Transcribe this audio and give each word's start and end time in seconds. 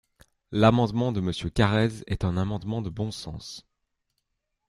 L’amendement 0.51 1.11
de 1.11 1.21
Monsieur 1.21 1.51
Carrez 1.51 2.03
est 2.07 2.25
un 2.25 2.35
amendement 2.35 2.81
de 2.81 2.89
bon 2.89 3.11
sens. 3.11 3.67